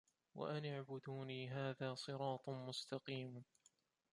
وَأَنِ 0.35 0.65
اعبُدوني 0.65 1.49
هذا 1.49 1.93
صِراطٌ 1.95 2.49
مُستَقيمٌ 2.49 3.43